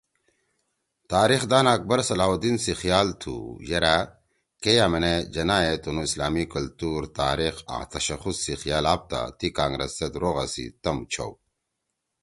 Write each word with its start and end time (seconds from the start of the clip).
تاریخ 1.13 1.41
دان 1.51 1.65
اکبر 1.75 1.99
صلاح 2.09 2.29
الدین 2.33 2.57
سی 2.63 2.73
خیال 2.81 3.09
تُھو 3.21 3.35
یرأ،” 3.69 3.97
کے 4.61 4.71
یأمینے 4.77 5.15
جناح 5.33 5.61
ئے 5.65 5.73
تنُو 5.83 6.01
اسلامی 6.07 6.43
کلتُور، 6.53 7.01
تاریخ 7.21 7.55
آں 7.75 7.83
تشخص 7.93 8.35
سی 8.43 8.53
خیال 8.61 8.83
آپتا 8.93 9.19
تی 9.37 9.47
کانگرس 9.57 9.91
سیت 9.97 10.13
روغا 10.21 10.45
سی 10.53 10.65
تَم 10.83 10.97
چھؤ 11.11 11.31